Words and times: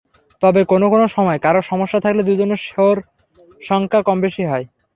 তবে 0.43 0.61
কোনো 0.63 0.85
কোনো 0.89 1.05
সময় 1.07 1.39
কারোর 1.39 1.65
সমস্যা 1.71 1.99
থাকলে 1.99 2.21
দুজনের 2.23 2.61
শোর 2.67 2.95
সংখ্যা 3.61 4.01
কমবেশি 4.07 4.43
হয়। 4.45 4.65